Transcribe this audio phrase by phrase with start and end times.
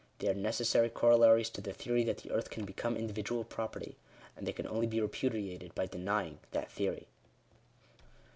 [0.17, 3.97] They are necessary corollaries to the theory that the earth can become individual property.
[4.35, 7.05] And they can only be repudiated by denying that theory.